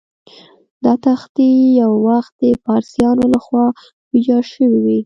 [0.83, 1.47] دا تختې
[1.81, 3.65] یو وخت د پارسیانو له خوا
[4.11, 4.99] ویجاړ شوې وې.